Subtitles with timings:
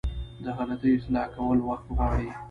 [0.43, 2.29] د غلطي اصلاح کول وخت غواړي.